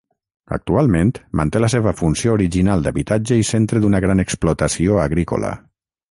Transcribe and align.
Actualment 0.55 1.09
manté 1.41 1.59
la 1.63 1.67
seva 1.73 1.91
funció 1.99 2.33
original 2.37 2.81
d'habitatge 2.87 3.37
i 3.41 3.45
centre 3.49 3.83
d'una 3.83 4.01
gran 4.07 4.23
explotació 4.25 4.97
agrícola. 5.03 5.53